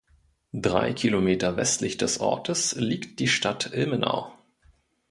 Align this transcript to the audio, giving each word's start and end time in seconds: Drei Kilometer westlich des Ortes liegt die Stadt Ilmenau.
Drei 0.55 0.93
Kilometer 0.93 1.57
westlich 1.57 1.95
des 1.97 2.19
Ortes 2.21 2.73
liegt 2.75 3.19
die 3.19 3.27
Stadt 3.27 3.69
Ilmenau. 3.71 4.33